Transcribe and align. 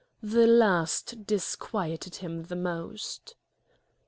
The 0.23 0.47
last 0.47 1.27
disquieted 1.27 2.15
him 2.15 2.45
the 2.45 2.55
most. 2.55 3.35